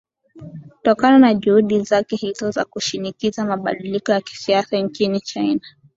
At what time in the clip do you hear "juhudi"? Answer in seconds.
1.33-1.79